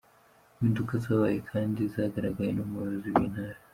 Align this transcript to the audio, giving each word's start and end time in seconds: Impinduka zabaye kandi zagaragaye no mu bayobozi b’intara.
Impinduka 0.53 0.93
zabaye 1.05 1.39
kandi 1.51 1.81
zagaragaye 1.93 2.51
no 2.53 2.63
mu 2.69 2.75
bayobozi 2.81 3.09
b’intara. 3.15 3.59